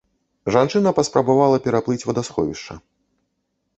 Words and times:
Жанчына 0.53 0.93
паспрабавала 0.99 1.57
пераплыць 1.67 2.01
вадасховішча. 2.07 2.73